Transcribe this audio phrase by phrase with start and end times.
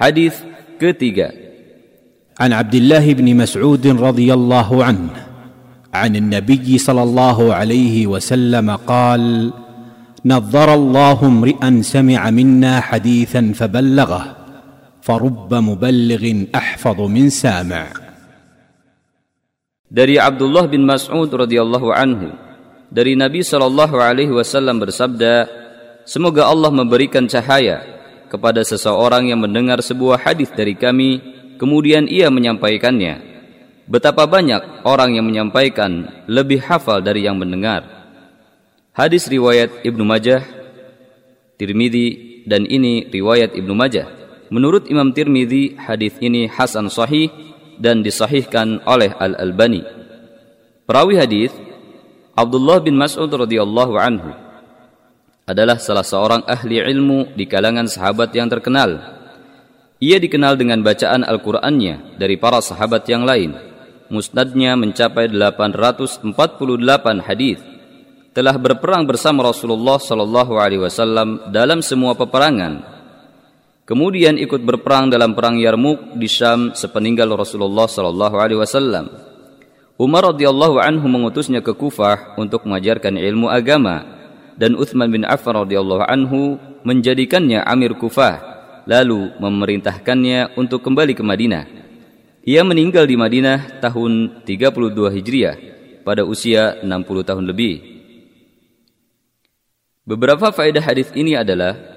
[0.00, 0.34] حديث
[0.80, 1.28] كتيجة.
[2.40, 5.12] عن عبد الله بن مسعود رضي الله عنه
[5.92, 9.52] عن النبي صلى الله عليه وسلم قال
[10.24, 14.36] نظر الله امرئا سمع منا حديثا فبلغه
[15.02, 16.22] فرب مبلغ
[16.54, 17.86] أحفظ من سامع.
[19.90, 22.20] دري عبد الله بن مسعود رضي الله عنه
[22.92, 25.50] دري نبي صلى الله عليه وسلم bersabda
[26.06, 27.99] semoga Allah memberikan cahaya
[28.30, 31.18] kepada seseorang yang mendengar sebuah hadis dari kami
[31.58, 33.28] kemudian ia menyampaikannya.
[33.90, 37.82] Betapa banyak orang yang menyampaikan lebih hafal dari yang mendengar.
[38.94, 40.46] Hadis riwayat Ibnu Majah
[41.60, 44.08] Tirmidzi dan ini riwayat Ibnu Majah.
[44.48, 47.28] Menurut Imam Tirmidzi hadis ini hasan sahih
[47.76, 49.84] dan disahihkan oleh Al-Albani.
[50.88, 51.52] Perawi hadis
[52.32, 54.32] Abdullah bin Mas'ud radhiyallahu anhu
[55.44, 59.00] adalah salah seorang ahli ilmu di kalangan sahabat yang terkenal.
[60.00, 63.56] Ia dikenal dengan bacaan Al-Qur'annya dari para sahabat yang lain.
[64.08, 66.32] Musnadnya mencapai 848
[67.24, 67.60] hadis.
[68.32, 73.00] Telah berperang bersama Rasulullah sallallahu alaihi wasallam dalam semua peperangan
[73.90, 79.10] Kemudian ikut berperang dalam perang Yarmuk di Syam sepeninggal Rasulullah sallallahu alaihi wasallam.
[79.98, 84.19] Umar radhiyallahu anhu mengutusnya ke Kufah untuk mengajarkan ilmu agama
[84.60, 88.36] dan Uthman bin Affan radhiyallahu anhu menjadikannya amir Kufah
[88.84, 91.64] lalu memerintahkannya untuk kembali ke Madinah.
[92.44, 95.56] Ia meninggal di Madinah tahun 32 Hijriah
[96.04, 96.92] pada usia 60
[97.24, 97.80] tahun lebih.
[100.04, 101.96] Beberapa faedah hadis ini adalah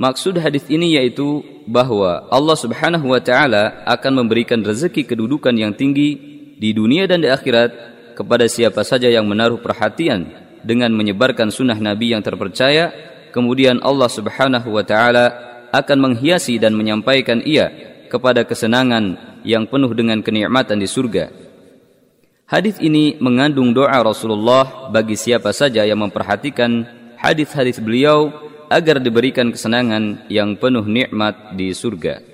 [0.00, 6.16] Maksud hadis ini yaitu bahwa Allah Subhanahu wa taala akan memberikan rezeki kedudukan yang tinggi
[6.56, 7.68] di dunia dan di akhirat
[8.16, 12.92] kepada siapa saja yang menaruh perhatian dengan menyebarkan sunnah Nabi yang terpercaya,
[13.32, 15.26] kemudian Allah Subhanahu wa taala
[15.70, 17.70] akan menghiasi dan menyampaikan ia
[18.10, 21.30] kepada kesenangan yang penuh dengan kenikmatan di surga.
[22.50, 26.82] Hadis ini mengandung doa Rasulullah bagi siapa saja yang memperhatikan
[27.14, 28.34] hadis-hadis beliau
[28.66, 32.29] agar diberikan kesenangan yang penuh nikmat di surga.